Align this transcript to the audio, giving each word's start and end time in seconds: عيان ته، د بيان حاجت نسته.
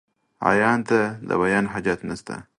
عيان 0.47 0.79
ته، 0.87 1.01
د 1.27 1.29
بيان 1.41 1.65
حاجت 1.73 1.99
نسته. 2.09 2.35